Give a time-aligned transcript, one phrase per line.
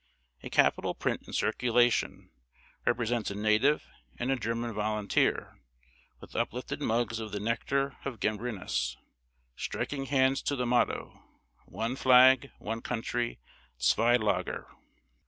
[0.41, 2.31] A capital print in circulation
[2.87, 3.83] represents a native
[4.17, 5.61] and a German volunteer,
[6.19, 8.97] with uplifted mugs of the nectar of Gambrinus,
[9.55, 11.21] striking hands to the motto,
[11.67, 13.37] "One flag, one country,
[13.79, 14.65] _zwei lager!